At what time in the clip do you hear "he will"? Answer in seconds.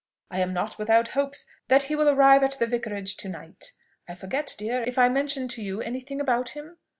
1.83-2.09